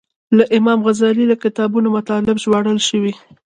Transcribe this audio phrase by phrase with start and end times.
[0.37, 3.13] له امام غزالي له کتابو مطالب ژباړل شوي.